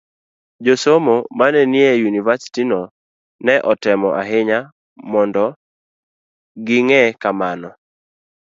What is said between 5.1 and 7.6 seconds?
mondo ging'e kama